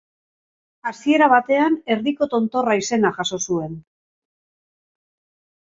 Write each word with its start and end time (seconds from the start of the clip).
Hasiera 0.91 1.27
batean 1.33 1.75
Erdiko 1.95 2.29
Tontorra 2.33 2.79
izena 2.81 3.13
jaso 3.21 3.41
zuen. 3.49 3.79